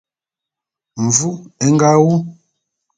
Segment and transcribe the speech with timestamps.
[1.03, 1.31] Mvu
[1.65, 2.13] é nga wu.